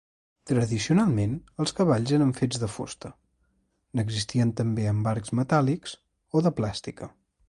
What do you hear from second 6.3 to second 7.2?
o de plàstica.